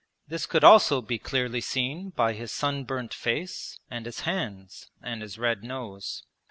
[0.27, 5.37] This could also be clearly seen by his sunburnt face and his hands and his
[5.37, 6.23] red nose.